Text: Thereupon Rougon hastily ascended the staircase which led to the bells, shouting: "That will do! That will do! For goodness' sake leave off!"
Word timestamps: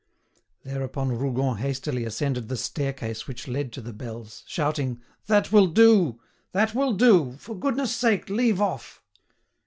Thereupon 0.65 1.09
Rougon 1.15 1.57
hastily 1.59 2.05
ascended 2.05 2.47
the 2.47 2.57
staircase 2.57 3.27
which 3.27 3.47
led 3.47 3.71
to 3.73 3.81
the 3.81 3.93
bells, 3.93 4.43
shouting: 4.47 4.99
"That 5.27 5.51
will 5.51 5.67
do! 5.67 6.19
That 6.53 6.73
will 6.73 6.93
do! 6.93 7.35
For 7.37 7.53
goodness' 7.53 7.95
sake 7.95 8.27
leave 8.27 8.59
off!" 8.59 9.03